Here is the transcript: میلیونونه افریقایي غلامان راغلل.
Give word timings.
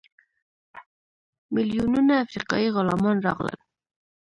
میلیونونه 1.53 2.13
افریقایي 2.25 2.67
غلامان 2.75 3.17
راغلل. 3.25 3.59